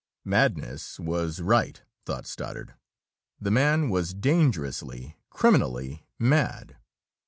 [0.25, 2.73] Madness was right, thought Stoddard.
[3.39, 6.75] The man was dangerously, criminally mad.